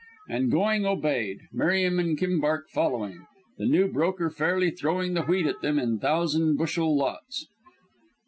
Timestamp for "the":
3.59-3.67, 5.13-5.21